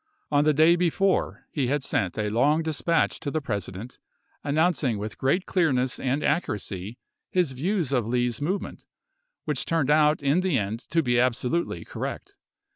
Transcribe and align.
On 0.31 0.45
the 0.45 0.51
day 0.55 0.75
before 0.75 1.45
he 1.51 1.67
had 1.67 1.83
sent 1.83 2.17
a 2.17 2.31
long 2.31 2.63
dispatch 2.63 3.19
to 3.19 3.29
the 3.29 3.39
President, 3.39 3.99
announcing 4.43 4.97
with 4.97 5.19
great 5.19 5.45
clearness 5.45 5.99
and 5.99 6.23
accuracy 6.23 6.97
his 7.29 7.51
views 7.51 7.91
of 7.91 8.07
Lee's 8.07 8.41
movement, 8.41 8.87
which 9.45 9.63
turned 9.63 9.91
out 9.91 10.23
in 10.23 10.39
the 10.39 10.57
end 10.57 10.79
to 10.89 11.03
be 11.03 11.19
absolutely 11.19 11.85
correct. 11.85 12.35